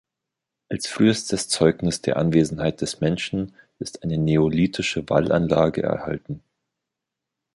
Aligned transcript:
Als 0.67 0.87
frühestes 0.87 1.47
Zeugnis 1.47 2.01
der 2.01 2.17
Anwesenheit 2.17 2.81
des 2.81 3.01
Menschen 3.01 3.53
ist 3.77 4.01
eine 4.01 4.17
neolithische 4.17 5.07
Wallanlage 5.07 5.83
erhalten. 5.83 6.41